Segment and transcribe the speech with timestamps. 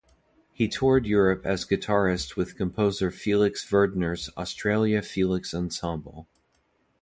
[0.51, 6.27] He toured Europe as guitarist with composer Felix Werder's Australia Felix Ensemble.